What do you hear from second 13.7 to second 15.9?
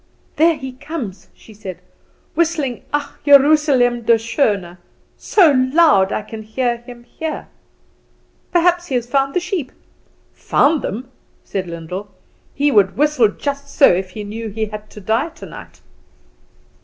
if he knew he had to die tonight."